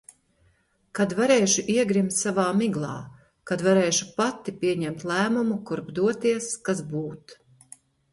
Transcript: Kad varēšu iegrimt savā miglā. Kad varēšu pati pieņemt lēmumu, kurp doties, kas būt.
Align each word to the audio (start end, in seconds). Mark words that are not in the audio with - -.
Kad 0.99 1.11
varēšu 1.17 1.63
iegrimt 1.73 2.15
savā 2.19 2.45
miglā. 2.61 2.93
Kad 3.51 3.63
varēšu 3.67 4.07
pati 4.15 4.55
pieņemt 4.63 5.05
lēmumu, 5.11 5.59
kurp 5.69 5.93
doties, 6.01 6.49
kas 6.71 6.83
būt. 6.95 7.37